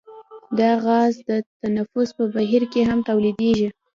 [0.59, 1.31] دا غاز د
[1.61, 3.69] تنفس په بهیر کې هم تولیدیږي.